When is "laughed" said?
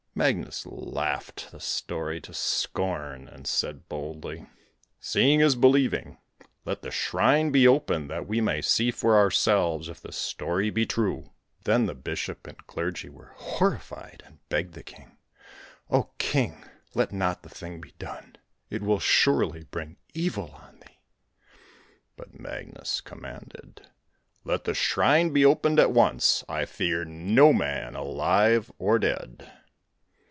0.67-1.51